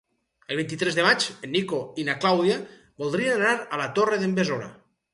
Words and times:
El 0.53 0.57
vint-i-tres 0.59 0.97
de 0.99 1.05
maig 1.07 1.25
en 1.49 1.53
Nico 1.57 1.83
i 2.01 2.07
na 2.09 2.17
Clàudia 2.25 2.57
voldrien 3.05 3.39
anar 3.39 3.57
a 3.63 3.85
la 3.87 3.91
Torre 4.01 4.23
d'en 4.25 4.39
Besora. 4.43 4.77